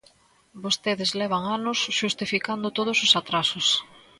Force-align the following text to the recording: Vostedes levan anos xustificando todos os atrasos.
Vostedes 0.63 1.11
levan 1.21 1.43
anos 1.57 1.77
xustificando 1.97 2.67
todos 2.77 2.97
os 3.05 3.11
atrasos. 3.19 3.67